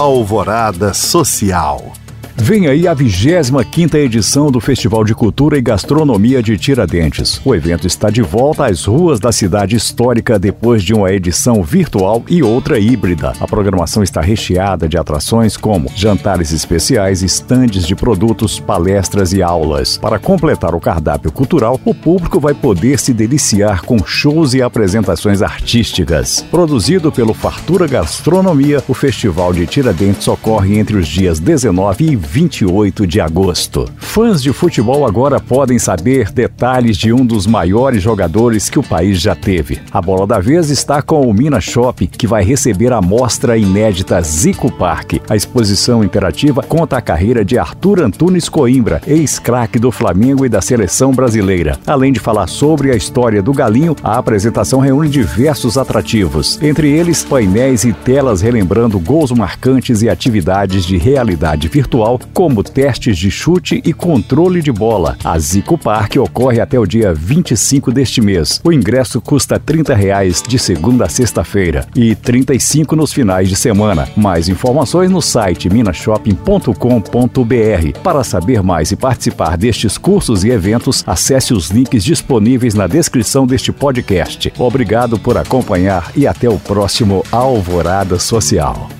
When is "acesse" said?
81.06-81.52